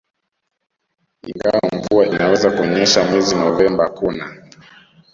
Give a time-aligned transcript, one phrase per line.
[1.27, 4.35] ingawa mvua inaweza kunyesha mwezi Novemba Kuna